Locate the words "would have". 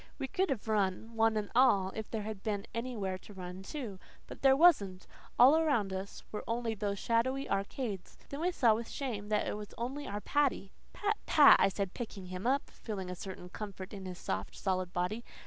0.35-0.67